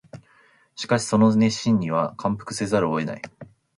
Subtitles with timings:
[0.75, 3.21] しかしその熱心には感服せざるを得ない